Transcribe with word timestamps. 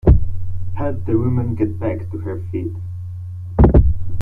Help 0.79 1.05
the 1.05 1.15
woman 1.15 1.53
get 1.53 1.77
back 1.77 2.09
to 2.09 2.17
her 2.17 2.41
feet. 2.51 2.73